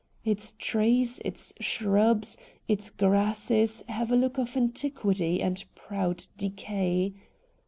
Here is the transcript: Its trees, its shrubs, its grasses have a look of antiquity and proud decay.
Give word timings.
Its 0.25 0.53
trees, 0.53 1.21
its 1.23 1.53
shrubs, 1.59 2.35
its 2.67 2.89
grasses 2.89 3.83
have 3.87 4.11
a 4.11 4.15
look 4.15 4.39
of 4.39 4.57
antiquity 4.57 5.39
and 5.43 5.63
proud 5.75 6.25
decay. 6.39 7.13